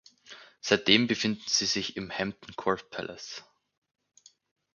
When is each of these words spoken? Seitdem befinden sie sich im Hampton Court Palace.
Seitdem 0.61 1.05
befinden 1.05 1.43
sie 1.45 1.67
sich 1.67 1.95
im 1.95 2.09
Hampton 2.09 2.55
Court 2.55 2.89
Palace. 2.89 3.43